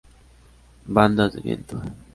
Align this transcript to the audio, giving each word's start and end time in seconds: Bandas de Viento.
Bandas 0.87 1.31
de 1.33 1.41
Viento. 1.41 1.79